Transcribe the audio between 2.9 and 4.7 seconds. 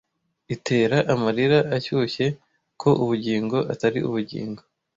ubugingo atari ubugingo,